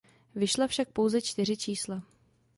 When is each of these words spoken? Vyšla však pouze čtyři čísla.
Vyšla 0.35 0.67
však 0.67 0.91
pouze 0.91 1.21
čtyři 1.21 1.57
čísla. 1.57 2.01